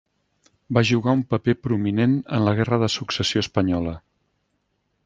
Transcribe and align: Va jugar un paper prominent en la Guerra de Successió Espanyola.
Va 0.77 0.81
jugar 0.91 1.13
un 1.17 1.21
paper 1.33 1.55
prominent 1.67 2.17
en 2.39 2.49
la 2.49 2.55
Guerra 2.61 2.81
de 2.87 2.91
Successió 2.95 3.47
Espanyola. 3.47 3.97